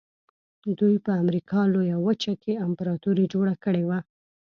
[0.79, 3.99] دوی په امریکا لویه وچه کې امپراتوري جوړه کړې وه.